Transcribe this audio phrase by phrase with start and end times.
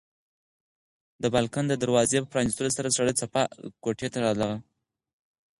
[1.21, 3.41] د بالکن د دروازې په پرانیستلو سره سړه څپه
[3.83, 4.57] کوټې ته راغله.